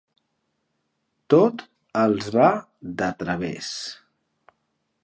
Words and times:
Tot 1.33 1.61
els 2.05 2.33
va 2.39 2.49
de 3.05 3.13
través. 3.21 3.71